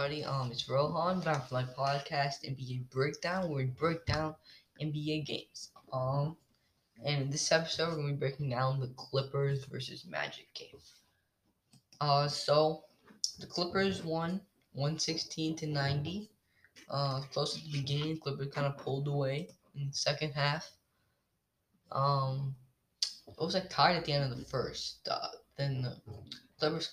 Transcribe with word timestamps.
everybody. 0.00 0.24
Um, 0.24 0.50
it's 0.50 0.66
Rohan 0.66 1.22
my 1.50 1.62
podcast 1.62 2.48
NBA 2.48 2.88
Breakdown, 2.88 3.50
where 3.50 3.58
we 3.58 3.64
break 3.64 4.06
down 4.06 4.34
NBA 4.80 5.26
games. 5.26 5.72
Um, 5.92 6.38
and 7.04 7.24
in 7.24 7.30
this 7.30 7.52
episode, 7.52 7.90
we're 7.90 7.96
gonna 7.96 8.08
be 8.14 8.18
breaking 8.18 8.48
down 8.48 8.80
the 8.80 8.86
Clippers 8.96 9.66
versus 9.66 10.06
Magic 10.06 10.46
game. 10.54 10.80
Uh, 12.00 12.28
so 12.28 12.84
the 13.40 13.46
Clippers 13.46 14.02
won 14.02 14.40
116 14.72 15.56
to 15.56 15.66
90. 15.66 16.30
Uh, 16.88 17.20
close 17.32 17.58
at 17.58 17.64
the 17.64 17.70
beginning, 17.70 18.16
Clippers 18.16 18.54
kind 18.54 18.66
of 18.66 18.78
pulled 18.78 19.06
away 19.06 19.48
in 19.74 19.88
the 19.88 19.92
second 19.92 20.32
half. 20.32 20.70
Um, 21.92 22.54
it 23.28 23.38
was 23.38 23.52
like 23.52 23.68
tied 23.68 23.96
at 23.96 24.06
the 24.06 24.14
end 24.14 24.32
of 24.32 24.38
the 24.38 24.46
first. 24.46 25.06
Uh, 25.10 25.28
then 25.58 25.82
the 25.82 25.96
Clippers 26.58 26.92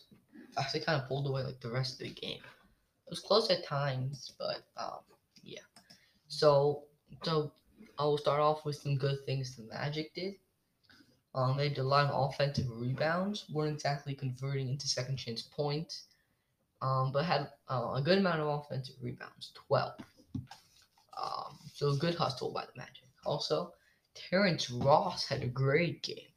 actually 0.57 0.81
kind 0.81 1.01
of 1.01 1.07
pulled 1.07 1.25
away 1.27 1.43
like 1.43 1.61
the 1.61 1.71
rest 1.71 1.93
of 1.93 1.99
the 1.99 2.13
game. 2.13 2.41
It 3.07 3.11
was 3.11 3.21
close 3.21 3.49
at 3.49 3.65
times, 3.65 4.33
but 4.37 4.63
um, 4.75 4.99
yeah. 5.41 5.61
So, 6.27 6.83
so 7.23 7.53
I 7.97 8.03
will 8.03 8.17
start 8.17 8.41
off 8.41 8.65
with 8.65 8.75
some 8.75 8.97
good 8.97 9.25
things 9.25 9.55
the 9.55 9.63
Magic 9.63 10.13
did. 10.13 10.35
Um, 11.33 11.55
they 11.55 11.69
did 11.69 11.77
a 11.77 11.83
lot 11.83 12.07
of 12.07 12.31
offensive 12.31 12.65
rebounds, 12.69 13.45
weren't 13.49 13.75
exactly 13.75 14.13
converting 14.13 14.67
into 14.67 14.89
second 14.89 15.15
chance 15.15 15.41
points, 15.41 16.07
um, 16.81 17.13
but 17.13 17.23
had 17.23 17.49
uh, 17.69 17.93
a 17.95 18.01
good 18.01 18.17
amount 18.17 18.41
of 18.41 18.47
offensive 18.47 18.95
rebounds, 19.01 19.53
12. 19.67 19.93
Um, 21.17 21.57
so 21.73 21.95
good 21.95 22.15
hustle 22.15 22.51
by 22.51 22.65
the 22.65 22.77
Magic. 22.77 23.07
Also, 23.25 23.73
Terrence 24.15 24.69
Ross 24.69 25.25
had 25.25 25.43
a 25.43 25.47
great 25.47 26.03
game. 26.03 26.27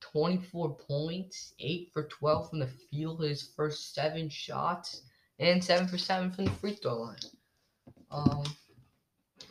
24 0.00 0.76
points, 0.76 1.54
8 1.58 1.90
for 1.92 2.04
12 2.04 2.50
from 2.50 2.58
the 2.60 2.68
field, 2.68 3.24
his 3.24 3.50
first 3.56 3.94
7 3.94 4.28
shots, 4.28 5.02
and 5.38 5.62
7 5.62 5.88
for 5.88 5.98
7 5.98 6.30
from 6.30 6.44
the 6.46 6.50
free 6.52 6.74
throw 6.74 7.02
line. 7.02 7.16
Um, 8.10 8.44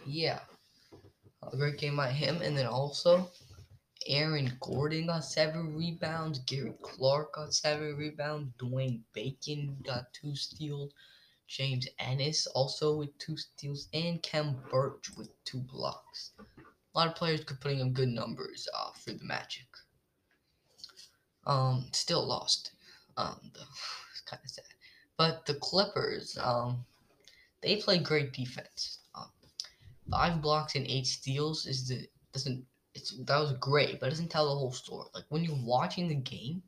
yeah, 0.06 0.40
a 1.52 1.58
great 1.58 1.78
game 1.78 1.98
by 1.98 2.10
him. 2.10 2.42
And 2.42 2.58
then 2.58 2.68
also, 2.68 3.30
Aaron 4.08 4.52
Gordon 4.60 5.08
got 5.08 5.26
7 5.26 5.76
rebounds, 5.76 6.40
Gary 6.40 6.74
Clark 6.82 7.34
got 7.34 7.54
7 7.54 7.96
rebounds, 7.96 8.54
Dwayne 8.58 9.02
Bacon 9.14 9.78
got 9.86 10.14
2 10.14 10.36
steals, 10.36 10.94
James 11.48 11.88
Ennis 12.00 12.48
also 12.48 12.96
with 12.96 13.18
2 13.20 13.38
steals, 13.38 13.88
and 13.94 14.22
Khem 14.24 14.56
Birch 14.72 15.10
with 15.18 15.30
2 15.46 15.60
blocks. 15.60 16.32
A 16.40 17.00
lot 17.00 17.08
of 17.08 17.16
players 17.16 17.44
could 17.44 17.60
putting 17.60 17.82
up 17.82 17.94
good 17.94 18.10
numbers 18.10 18.68
uh, 18.74 18.92
for 18.92 19.12
the 19.12 19.24
Magic. 19.24 19.66
Um, 21.46 21.88
still 21.92 22.26
lost. 22.26 22.72
Um, 23.18 23.40
though. 23.54 23.62
it's 24.12 24.22
kind 24.22 24.42
of 24.44 24.50
sad. 24.50 24.66
But 25.18 25.46
the 25.46 25.56
Clippers, 25.56 26.38
um, 26.42 26.86
they 27.62 27.78
play 27.78 28.00
great 28.00 28.34
defense. 28.34 29.00
Um, 29.16 29.30
five 30.10 30.42
blocks 30.42 30.76
and 30.76 30.88
eight 30.88 31.08
steals 31.08 31.66
is 31.66 31.88
the 31.88 32.08
doesn't 32.34 32.66
it's 32.96 33.18
that 33.26 33.40
was 33.40 33.54
great, 33.54 34.00
but 34.00 34.08
it 34.08 34.10
doesn't 34.12 34.30
tell 34.30 34.50
the 34.50 34.56
whole 34.56 34.72
story. 34.72 35.08
Like 35.14 35.26
when 35.30 35.44
you're 35.44 35.58
watching 35.64 36.08
the 36.08 36.16
game, 36.16 36.62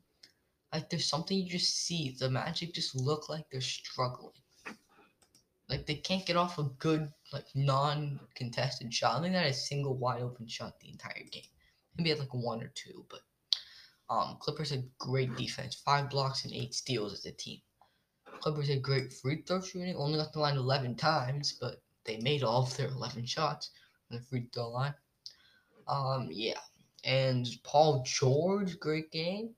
like 0.72 0.90
there's 0.90 1.08
something 1.08 1.38
you 1.38 1.48
just 1.48 1.86
see. 1.86 2.16
The 2.18 2.30
Magic 2.30 2.74
just 2.74 2.94
look 2.94 3.28
like 3.28 3.44
they're 3.50 3.60
struggling. 3.60 4.32
Like 5.68 5.86
they 5.86 5.96
can't 5.96 6.26
get 6.26 6.36
off 6.36 6.58
a 6.58 6.64
good 6.78 7.10
like 7.32 7.46
non-contested 7.54 8.92
shot. 8.92 9.18
I 9.18 9.22
think 9.22 9.34
that 9.34 9.46
a 9.46 9.52
single 9.52 9.96
wide 9.96 10.22
open 10.22 10.46
shot 10.46 10.78
the 10.80 10.90
entire 10.90 11.24
game. 11.30 11.42
Maybe 11.96 12.10
at 12.12 12.18
like 12.18 12.34
one 12.34 12.62
or 12.62 12.72
two, 12.74 13.04
but 13.08 13.20
um, 14.08 14.36
Clippers 14.38 14.70
had 14.70 14.84
great 14.98 15.34
defense, 15.36 15.74
five 15.74 16.10
blocks 16.10 16.44
and 16.44 16.52
eight 16.54 16.74
steals 16.74 17.12
as 17.12 17.24
a 17.26 17.32
team. 17.32 17.60
Clippers 18.46 18.68
had 18.68 18.80
great 18.80 19.12
free 19.12 19.42
throw 19.42 19.60
shooting, 19.60 19.96
only 19.96 20.18
got 20.18 20.32
the 20.32 20.38
line 20.38 20.56
11 20.56 20.94
times, 20.94 21.58
but 21.60 21.82
they 22.04 22.18
made 22.18 22.44
all 22.44 22.62
of 22.62 22.76
their 22.76 22.86
11 22.86 23.26
shots 23.26 23.70
on 24.08 24.16
the 24.16 24.22
free 24.22 24.46
throw 24.52 24.68
line. 24.68 24.94
Um, 25.88 26.28
yeah, 26.30 26.60
and 27.02 27.48
Paul 27.64 28.04
George, 28.06 28.78
great 28.78 29.10
game. 29.10 29.50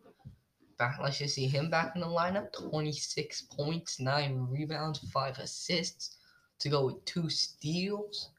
Back, 0.79 1.01
let's 1.03 1.19
just 1.19 1.35
see 1.35 1.47
him 1.47 1.69
back 1.69 1.97
in 1.97 2.01
the 2.01 2.07
lineup. 2.07 2.51
26 2.55 3.43
points, 3.55 4.01
nine 4.01 4.47
rebounds, 4.51 5.01
five 5.11 5.37
assists 5.37 6.17
to 6.59 6.71
go 6.71 6.87
with 6.87 7.05
two 7.05 7.29
steals. 7.29 8.31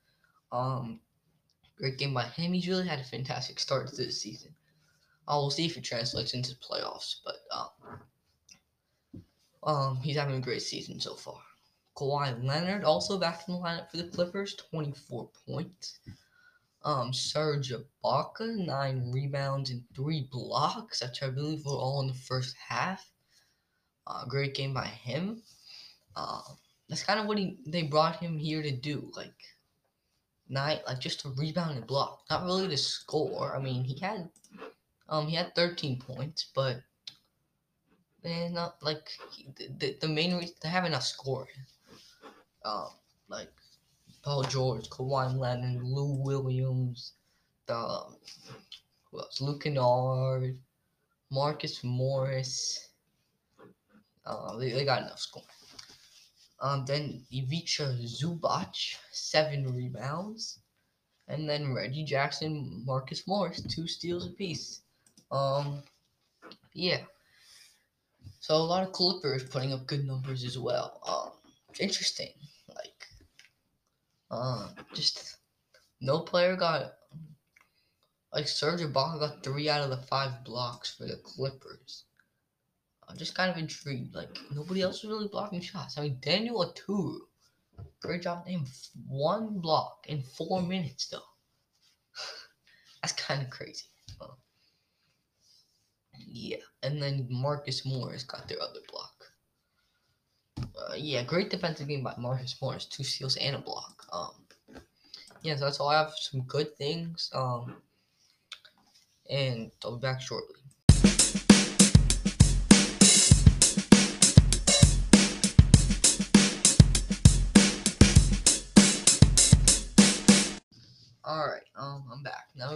Um, 0.51 0.99
great 1.77 1.99
game 1.99 2.15
by 2.15 2.23
him. 2.23 2.53
He's 2.53 2.67
really 2.67 2.87
had 2.87 2.99
a 2.99 3.03
fantastic 3.03 3.59
start 3.59 3.87
to 3.89 3.95
this 3.95 4.19
season. 4.19 4.55
I 5.27 5.35
will 5.35 5.51
see 5.51 5.67
if 5.67 5.77
it 5.77 5.83
translates 5.83 6.33
into 6.33 6.55
playoffs, 6.55 7.17
but 7.23 7.35
um, 7.51 7.99
um, 9.63 9.97
he's 9.97 10.15
having 10.17 10.35
a 10.35 10.41
great 10.41 10.61
season 10.61 10.99
so 10.99 11.15
far. 11.15 11.41
Kawhi 11.97 12.43
Leonard 12.43 12.83
also 12.83 13.17
back 13.17 13.43
in 13.47 13.53
the 13.53 13.59
lineup 13.59 13.91
for 13.91 13.97
the 13.97 14.05
Clippers, 14.05 14.55
24 14.55 15.29
points. 15.45 15.99
Um, 16.83 17.11
Serge 17.13 17.73
Ibaka, 17.73 18.55
nine 18.65 19.11
rebounds 19.11 19.69
and 19.69 19.83
three 19.93 20.29
blocks, 20.31 21.01
which 21.01 21.21
I 21.21 21.29
believe 21.29 21.65
were 21.65 21.73
all 21.73 21.99
in 22.01 22.07
the 22.07 22.13
first 22.13 22.55
half. 22.55 23.11
Uh, 24.07 24.25
great 24.25 24.55
game 24.55 24.73
by 24.73 24.85
him. 24.85 25.43
Uh, 26.15 26.41
that's 26.87 27.03
kind 27.03 27.19
of 27.19 27.27
what 27.27 27.37
he 27.37 27.57
they 27.67 27.83
brought 27.83 28.15
him 28.15 28.37
here 28.37 28.63
to 28.63 28.71
do, 28.71 29.11
like 29.15 29.35
night, 30.47 30.81
like 30.87 30.99
just 30.99 31.19
to 31.21 31.29
rebound 31.37 31.77
and 31.77 31.85
block, 31.85 32.23
not 32.29 32.45
really 32.45 32.67
to 32.69 32.77
score. 32.77 33.55
I 33.55 33.59
mean, 33.59 33.83
he 33.83 33.99
had 33.99 34.29
um, 35.09 35.27
he 35.27 35.35
had 35.35 35.53
13 35.55 35.99
points, 35.99 36.49
but 36.55 36.81
they're 38.23 38.49
not 38.49 38.81
like 38.81 39.11
the, 39.77 39.95
the 39.99 40.07
main 40.07 40.35
reason 40.37 40.55
they 40.61 40.69
have 40.69 40.85
enough 40.85 41.03
scoring. 41.03 41.47
Um, 42.65 42.89
like 43.29 43.51
Paul 44.23 44.43
George, 44.43 44.89
Kawhi 44.89 45.37
Leonard, 45.37 45.83
Lou 45.83 46.13
Williams, 46.23 47.13
the 47.65 48.03
who 49.11 49.19
else? 49.19 49.41
Luke 49.41 49.63
Kennard, 49.63 50.57
Marcus 51.31 51.83
Morris. 51.83 52.89
Uh, 54.25 54.57
they, 54.57 54.71
they 54.71 54.85
got 54.85 55.01
enough 55.01 55.19
scoring. 55.19 55.47
Um, 56.61 56.85
then 56.85 57.23
Ivica 57.31 57.95
Zubac, 58.03 58.97
seven 59.11 59.73
rebounds. 59.73 60.59
And 61.27 61.47
then 61.47 61.73
Reggie 61.73 62.03
Jackson, 62.03 62.83
Marcus 62.85 63.27
Morris, 63.27 63.61
two 63.61 63.87
steals 63.87 64.27
apiece. 64.27 64.81
Um, 65.31 65.83
yeah. 66.73 67.01
So 68.39 68.55
a 68.55 68.57
lot 68.57 68.83
of 68.83 68.93
Clippers 68.93 69.43
putting 69.43 69.73
up 69.73 69.85
good 69.85 70.05
numbers 70.05 70.43
as 70.43 70.57
well. 70.57 71.01
Um, 71.07 71.53
interesting. 71.79 72.31
Like, 72.69 73.07
um, 74.31 74.69
just 74.93 75.37
no 76.01 76.19
player 76.19 76.55
got 76.55 76.93
like 78.33 78.47
Serge 78.47 78.81
Ibaka 78.81 79.19
got 79.19 79.43
three 79.43 79.69
out 79.69 79.81
of 79.81 79.89
the 79.89 80.05
five 80.07 80.43
blocks 80.43 80.95
for 80.95 81.05
the 81.05 81.17
Clippers. 81.17 82.05
I'm 83.07 83.17
just 83.17 83.35
kind 83.35 83.51
of 83.51 83.57
intrigued. 83.57 84.15
Like 84.15 84.29
nobody 84.53 84.81
else 84.81 85.03
was 85.03 85.11
really 85.11 85.27
blocking 85.27 85.61
shots. 85.61 85.97
I 85.97 86.03
mean, 86.03 86.17
Daniel 86.21 86.63
Oturu, 86.63 87.17
great 88.01 88.21
job. 88.21 88.45
Name 88.45 88.65
one 89.07 89.59
block 89.59 90.05
in 90.07 90.21
four 90.21 90.61
minutes 90.61 91.07
though. 91.07 91.19
That's 93.01 93.13
kind 93.13 93.41
of 93.41 93.49
crazy. 93.49 93.85
Yeah, 96.31 96.57
and 96.83 97.01
then 97.01 97.27
Marcus 97.29 97.85
Morris 97.85 98.23
got 98.23 98.47
their 98.47 98.61
other 98.61 98.81
block. 98.91 99.25
Uh, 100.57 100.93
yeah, 100.95 101.23
great 101.23 101.49
defensive 101.49 101.87
game 101.87 102.03
by 102.03 102.13
Marcus 102.17 102.55
Morris, 102.61 102.85
two 102.85 103.03
steals 103.03 103.35
and 103.37 103.55
a 103.55 103.59
block. 103.59 104.05
Um, 104.13 104.81
yeah, 105.41 105.55
so 105.55 105.65
that's 105.65 105.79
all. 105.79 105.89
I 105.89 105.97
have 105.97 106.13
some 106.15 106.41
good 106.41 106.75
things. 106.77 107.29
Um, 107.33 107.77
and 109.29 109.71
I'll 109.83 109.97
be 109.97 110.01
back 110.01 110.21
shortly. 110.21 110.58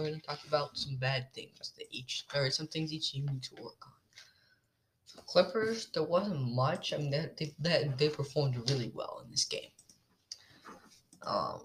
Gonna 0.04 0.20
talk 0.20 0.40
about 0.46 0.76
some 0.76 0.96
bad 0.96 1.32
things 1.32 1.72
that 1.78 1.86
each 1.90 2.26
or 2.34 2.50
some 2.50 2.66
things 2.66 2.92
each 2.92 3.12
team 3.12 3.26
need 3.26 3.42
to 3.44 3.62
work 3.62 3.86
on. 3.86 3.92
The 5.16 5.22
Clippers, 5.22 5.86
there 5.94 6.02
wasn't 6.02 6.54
much. 6.54 6.92
I 6.92 6.98
mean 6.98 7.10
that 7.10 7.36
they 7.36 7.54
that 7.60 7.98
they 7.98 8.08
performed 8.08 8.70
really 8.70 8.90
well 8.94 9.22
in 9.24 9.30
this 9.30 9.44
game. 9.44 9.70
Um, 11.22 11.60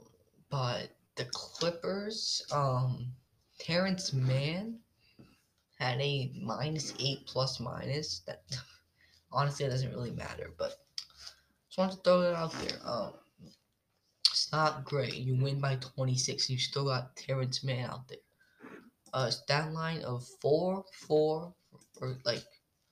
but 0.49 0.89
the 1.15 1.25
Clippers, 1.25 2.41
um, 2.51 3.11
Terance 3.59 4.13
Mann 4.13 4.79
had 5.77 5.99
a 5.99 6.31
minus 6.41 6.93
eight 6.99 7.25
plus 7.25 7.59
minus. 7.59 8.19
That 8.19 8.43
honestly 9.31 9.65
it 9.65 9.69
doesn't 9.69 9.91
really 9.91 10.11
matter, 10.11 10.53
but 10.57 10.75
just 11.67 11.77
wanted 11.77 11.97
to 11.97 12.01
throw 12.03 12.21
that 12.21 12.35
out 12.35 12.53
there. 12.53 12.79
Um 12.85 13.13
it's 14.39 14.53
not 14.53 14.85
great. 14.85 15.15
You 15.15 15.35
win 15.35 15.59
by 15.59 15.75
26. 15.75 16.49
You 16.49 16.57
still 16.57 16.85
got 16.85 17.15
Terance 17.17 17.61
Mann 17.61 17.89
out 17.89 18.07
there. 18.07 18.19
Uh, 19.13 19.29
stat 19.29 19.73
line 19.73 20.01
of 20.03 20.25
4 20.41 20.83
4 21.07 21.53
or 22.01 22.17
like 22.25 22.43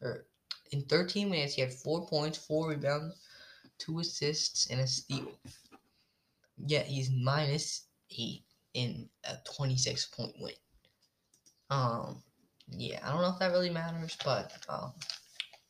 or 0.01 0.25
in 0.71 0.81
13 0.83 1.29
minutes 1.29 1.53
he 1.53 1.61
had 1.61 1.73
4 1.73 2.07
points, 2.07 2.37
4 2.37 2.69
rebounds, 2.69 3.15
two 3.77 3.99
assists, 3.99 4.69
and 4.69 4.81
a 4.81 4.87
steal. 4.87 5.31
Yet 6.57 6.87
he's 6.87 7.11
minus 7.11 7.87
eight 8.17 8.43
in 8.73 9.09
a 9.23 9.35
26 9.55 10.07
point 10.07 10.33
win. 10.39 10.53
Um, 11.69 12.23
yeah, 12.69 12.99
I 13.03 13.11
don't 13.11 13.21
know 13.21 13.29
if 13.29 13.39
that 13.39 13.51
really 13.51 13.69
matters, 13.69 14.17
but 14.23 14.51
um, 14.69 14.93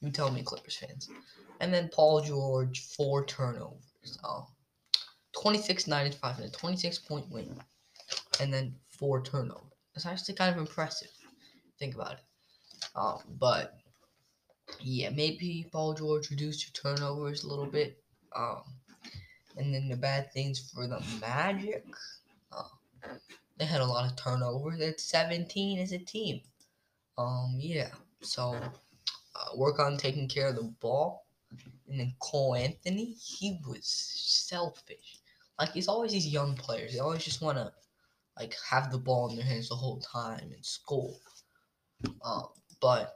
you 0.02 0.12
tell 0.12 0.32
me, 0.32 0.44
Clippers 0.44 0.78
fans. 0.78 1.10
And 1.60 1.74
then 1.74 1.90
Paul 1.94 2.22
George, 2.22 2.82
four 2.96 3.26
turnovers. 3.26 4.20
Um, 4.24 4.46
26 5.34 5.88
95 5.88 6.38
and 6.40 6.46
a 6.48 6.52
26 6.52 7.00
point 7.00 7.30
win. 7.30 7.60
And 8.40 8.54
then 8.54 8.76
four 8.90 9.22
turnovers. 9.22 9.64
That's 9.98 10.06
actually 10.06 10.36
kind 10.36 10.54
of 10.54 10.62
impressive. 10.62 11.10
Think 11.80 11.96
about 11.96 12.12
it. 12.12 12.20
Um, 12.96 13.18
but 13.40 13.80
yeah, 14.80 15.10
maybe 15.10 15.68
Paul 15.72 15.96
George 15.96 16.30
reduced 16.30 16.68
your 16.68 16.96
turnovers 16.96 17.44
a 17.44 17.48
little 17.48 17.66
bit. 17.66 17.98
Um, 18.36 18.62
and 19.58 19.74
then 19.74 19.90
the 19.90 19.96
bad 19.96 20.32
things 20.32 20.72
for 20.72 20.86
the 20.86 21.04
Magic. 21.20 21.84
Uh, 22.52 22.62
they 23.58 23.66
had 23.66 23.82
a 23.82 23.86
lot 23.86 24.06
of 24.06 24.16
turnovers. 24.16 24.80
It's 24.80 25.04
17 25.06 25.80
as 25.80 25.94
a 25.94 25.98
team. 25.98 26.42
Um, 27.18 27.56
yeah. 27.58 27.90
So 28.22 28.52
uh, 28.54 29.56
work 29.56 29.80
on 29.80 29.98
taking 29.98 30.28
care 30.28 30.50
of 30.50 30.58
the 30.58 30.72
ball. 30.80 31.26
And 31.90 32.00
then 32.00 32.14
Cole 32.20 32.54
Anthony, 32.54 33.16
he 33.20 33.60
was 33.68 33.88
selfish. 33.88 35.22
Like 35.60 35.76
it's 35.76 35.88
always 35.88 36.12
these 36.12 36.28
young 36.28 36.54
players. 36.54 36.94
They 36.94 37.00
always 37.00 37.24
just 37.24 37.42
want 37.42 37.58
to 37.58 37.72
like 38.40 38.56
have 38.70 38.92
the 38.92 38.98
ball 38.98 39.30
in 39.30 39.36
their 39.36 39.46
hands 39.46 39.70
the 39.70 39.76
whole 39.76 40.00
time 40.00 40.52
and 40.54 40.66
score. 40.66 41.16
Um, 42.24 42.48
but 42.82 43.16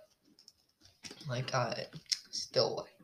like 1.30 1.54
I 1.54 1.86
still 2.32 2.78
like 2.78 2.96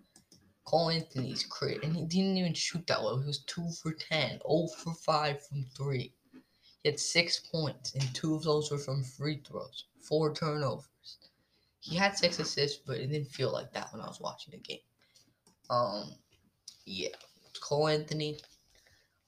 Cole 0.66 0.90
Anthony's 0.90 1.44
crit, 1.44 1.84
and 1.84 1.96
he 1.96 2.04
didn't 2.06 2.38
even 2.38 2.54
shoot 2.54 2.86
that 2.88 3.02
well. 3.02 3.18
He 3.19 3.25
was 3.25 3.40
two 3.46 3.69
for 3.81 3.94
10, 3.94 4.42
0 4.46 4.68
for 4.78 4.94
five 4.94 5.46
from 5.46 5.66
three. 5.78 6.14
He 6.81 6.90
had 6.90 7.00
six 7.00 7.40
points, 7.40 7.94
and 7.94 8.14
two 8.14 8.36
of 8.36 8.44
those 8.44 8.69
were 8.69 8.78
from 8.78 9.04
free 9.04 9.42
throws. 9.48 9.86
Four 10.02 10.34
turnovers. 10.34 11.18
He 11.80 11.96
had 11.96 12.18
six 12.18 12.40
assists, 12.40 12.81
but 12.86 12.98
it 12.98 13.08
didn't 13.08 13.31
feel 13.31 13.52
like 13.52 13.72
that 13.72 13.94
when 13.94 14.02
I 14.02 14.08
was 14.08 14.19
watching 14.19 14.52
the 14.52 14.58
game. 14.58 14.80
Um, 15.69 16.12
yeah, 16.86 17.16
Cole 17.62 17.88
Anthony. 17.88 18.38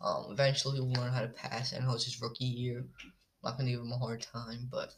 Um, 0.02 0.28
eventually 0.32 0.80
will 0.80 0.94
learn 0.94 1.12
how 1.12 1.22
to 1.22 1.28
pass. 1.28 1.74
I 1.74 1.80
know 1.80 1.94
it's 1.94 2.06
his 2.06 2.22
rookie 2.22 2.46
year. 2.46 2.86
I'm 3.04 3.12
not 3.44 3.58
gonna 3.58 3.72
give 3.72 3.82
him 3.82 3.92
a 3.92 3.98
hard 3.98 4.22
time, 4.22 4.68
but 4.72 4.94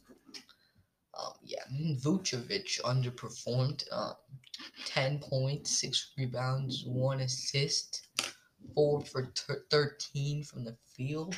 um, 1.18 1.32
yeah, 1.42 1.64
Vucevic 1.70 2.80
underperformed. 2.82 3.84
Uh, 3.90 4.14
10 4.86 5.18
points, 5.18 5.80
6 5.80 6.12
rebounds, 6.16 6.84
1 6.86 7.20
assist, 7.20 8.08
4 8.74 9.00
for 9.04 9.22
t- 9.26 9.54
13 9.70 10.44
from 10.44 10.64
the 10.64 10.76
field. 10.96 11.34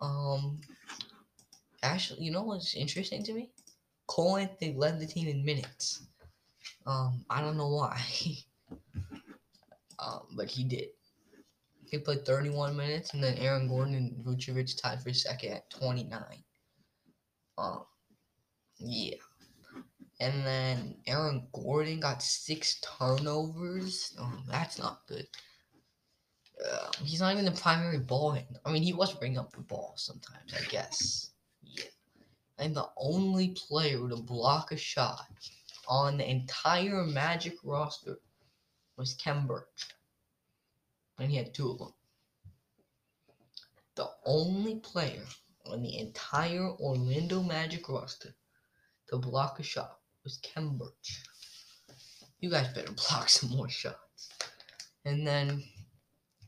Um, 0.00 0.60
actually, 1.82 2.24
you 2.24 2.30
know 2.30 2.42
what's 2.42 2.74
interesting 2.74 3.22
to 3.24 3.32
me? 3.32 3.50
Cole 4.06 4.38
Anthony 4.38 4.74
led 4.74 4.98
the 4.98 5.06
team 5.06 5.28
in 5.28 5.44
minutes. 5.44 6.06
Um, 6.86 7.24
I 7.28 7.40
don't 7.40 7.56
know 7.56 7.68
why. 7.68 8.00
um, 9.98 10.22
but 10.32 10.48
he 10.48 10.64
did. 10.64 10.88
He 11.90 11.98
played 11.98 12.26
31 12.26 12.76
minutes, 12.76 13.14
and 13.14 13.22
then 13.22 13.38
Aaron 13.38 13.68
Gordon 13.68 13.94
and 13.94 14.24
Vucevic 14.24 14.80
tied 14.80 15.02
for 15.02 15.12
second 15.12 15.52
at 15.52 15.70
29. 15.70 16.20
Um, 17.56 17.84
yeah. 18.78 19.16
And 20.20 20.44
then 20.44 20.96
Aaron 21.06 21.46
Gordon 21.52 22.00
got 22.00 22.22
six 22.22 22.80
turnovers. 22.80 24.16
Oh, 24.20 24.40
that's 24.48 24.78
not 24.78 25.06
good. 25.06 25.26
Uh, 26.64 26.90
he's 27.04 27.20
not 27.20 27.32
even 27.32 27.44
the 27.44 27.52
primary 27.52 27.98
ball 27.98 28.32
handler. 28.32 28.60
I 28.64 28.72
mean, 28.72 28.82
he 28.82 28.92
was 28.92 29.14
bringing 29.14 29.38
up 29.38 29.52
the 29.52 29.60
ball 29.60 29.94
sometimes, 29.96 30.52
I 30.54 30.64
guess. 30.68 31.30
Yeah. 31.62 31.84
And 32.58 32.74
the 32.74 32.88
only 32.96 33.56
player 33.68 34.08
to 34.08 34.16
block 34.16 34.72
a 34.72 34.76
shot 34.76 35.26
on 35.88 36.18
the 36.18 36.28
entire 36.28 37.04
Magic 37.04 37.54
roster 37.62 38.18
was 38.96 39.14
Birch. 39.14 39.64
And 41.18 41.30
he 41.30 41.36
had 41.36 41.54
two 41.54 41.70
of 41.70 41.78
them. 41.78 41.94
The 43.96 44.08
only 44.24 44.76
player 44.76 45.24
on 45.66 45.82
the 45.82 45.98
entire 45.98 46.70
Orlando 46.78 47.42
Magic 47.42 47.88
roster 47.88 48.34
to 49.08 49.18
block 49.18 49.58
a 49.58 49.62
shot 49.62 49.98
was 50.22 50.38
Khem 50.38 50.78
Birch. 50.78 51.22
You 52.40 52.50
guys 52.50 52.72
better 52.72 52.92
block 53.08 53.28
some 53.28 53.50
more 53.50 53.68
shots. 53.68 54.28
And 55.04 55.26
then 55.26 55.64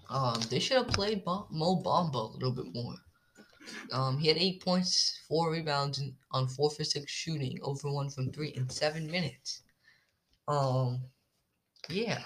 um, 0.08 0.40
they 0.48 0.58
should 0.58 0.76
have 0.76 0.88
played 0.88 1.24
Mo 1.26 1.82
Bamba 1.84 2.30
a 2.30 2.32
little 2.34 2.52
bit 2.52 2.72
more. 2.74 2.94
Um, 3.92 4.18
he 4.18 4.28
had 4.28 4.36
eight 4.36 4.62
points, 4.62 5.20
four 5.28 5.52
rebounds 5.52 6.02
on 6.32 6.48
four 6.48 6.70
for 6.70 6.84
six 6.84 7.10
shooting, 7.10 7.58
over 7.62 7.90
one 7.90 8.10
from 8.10 8.32
three 8.32 8.50
in 8.50 8.68
seven 8.68 9.10
minutes. 9.10 9.62
Um, 10.48 11.02
yeah, 11.88 12.22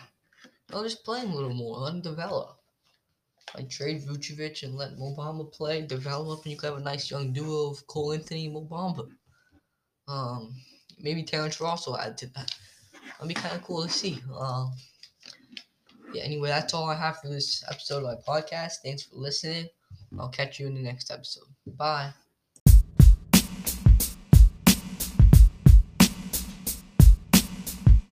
I'll 0.72 0.82
just 0.82 1.04
play 1.04 1.20
him 1.20 1.30
a 1.30 1.34
little 1.34 1.54
more, 1.54 1.78
let 1.78 1.94
him 1.94 2.00
develop. 2.00 2.58
Like 3.54 3.68
trade 3.68 4.02
Vucevic 4.02 4.62
and 4.62 4.74
let 4.74 4.98
Mo 4.98 5.14
Bamba 5.16 5.52
play, 5.52 5.82
develop, 5.82 6.42
and 6.42 6.50
you 6.50 6.58
can 6.58 6.70
have 6.70 6.80
a 6.80 6.82
nice 6.82 7.10
young 7.10 7.32
duo 7.32 7.70
of 7.70 7.86
Cole 7.86 8.12
Anthony 8.12 8.46
and 8.46 8.54
Mo 8.54 8.62
Bamba. 8.62 9.08
Um, 10.08 10.54
maybe 10.98 11.22
Terrence 11.22 11.60
Ross 11.60 11.86
will 11.86 11.98
add 11.98 12.18
to 12.18 12.26
that. 12.34 12.52
That'd 13.18 13.28
be 13.28 13.34
kind 13.34 13.54
of 13.54 13.62
cool 13.62 13.82
to 13.84 13.88
see. 13.88 14.20
Um, 14.36 14.72
yeah, 16.12 16.22
anyway, 16.22 16.48
that's 16.48 16.74
all 16.74 16.88
I 16.88 16.96
have 16.96 17.18
for 17.18 17.28
this 17.28 17.64
episode 17.70 18.04
of 18.04 18.18
my 18.26 18.40
podcast. 18.40 18.78
Thanks 18.82 19.04
for 19.04 19.16
listening. 19.16 19.68
I'll 20.18 20.28
catch 20.28 20.58
you 20.58 20.66
in 20.66 20.74
the 20.74 20.82
next 20.82 21.10
episode. 21.10 21.48
Bye. 21.66 22.12